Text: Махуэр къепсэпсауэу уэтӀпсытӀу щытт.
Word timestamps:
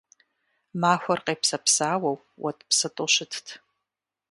Махуэр 0.81 1.19
къепсэпсауэу 1.25 2.17
уэтӀпсытӀу 2.43 3.09
щытт. 3.13 3.47